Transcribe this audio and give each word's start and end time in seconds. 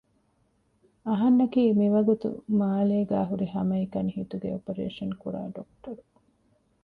އަހަންނަކީ 1.07 1.61
މިވަގުތު 1.79 2.29
މާލޭގައި 2.59 3.27
ހުރި 3.29 3.47
ހަމައެކަނި 3.53 4.11
ހިތުގެ 4.17 4.47
އޮޕަރޭޝަން 4.53 5.15
ކުރާ 5.21 5.41
ޑޮކްޓަރު 5.55 6.03